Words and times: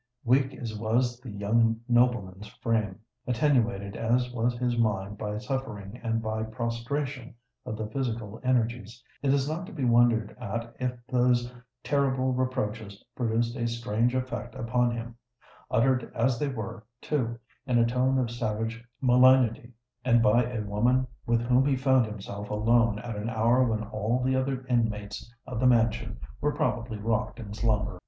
Weak 0.23 0.55
as 0.55 0.75
was 0.75 1.19
the 1.19 1.29
young 1.29 1.79
nobleman's 1.87 2.47
frame,—attenuated 2.47 3.95
as 3.95 4.31
was 4.31 4.57
his 4.57 4.75
mind 4.75 5.19
by 5.19 5.37
suffering 5.37 5.99
and 6.01 6.23
by 6.23 6.41
prostration 6.41 7.35
of 7.67 7.77
the 7.77 7.85
physical 7.85 8.39
energies, 8.43 9.03
it 9.21 9.31
is 9.31 9.47
not 9.47 9.67
to 9.67 9.71
be 9.71 9.85
wondered 9.85 10.35
at 10.39 10.75
if 10.79 10.93
those 11.05 11.53
terrible 11.83 12.33
reproaches 12.33 13.03
produced 13.15 13.55
a 13.55 13.67
strange 13.67 14.15
effect 14.15 14.55
upon 14.55 14.89
him,—uttered 14.89 16.11
as 16.15 16.39
they 16.39 16.47
were, 16.47 16.83
too, 16.99 17.37
in 17.67 17.77
a 17.77 17.85
tone 17.85 18.17
of 18.17 18.31
savage 18.31 18.83
malignity, 19.01 19.71
and 20.03 20.23
by 20.23 20.43
a 20.43 20.63
woman 20.63 21.05
with 21.27 21.41
whom 21.43 21.63
he 21.63 21.75
found 21.75 22.07
himself 22.07 22.49
alone 22.49 22.97
at 22.97 23.15
an 23.15 23.29
hour 23.29 23.63
when 23.63 23.83
all 23.83 24.19
the 24.23 24.35
other 24.35 24.65
inmates 24.65 25.31
of 25.45 25.59
the 25.59 25.67
mansion 25.67 26.19
were 26.41 26.55
probably 26.55 26.97
rocked 26.97 27.39
in 27.39 27.53
slumber. 27.53 27.99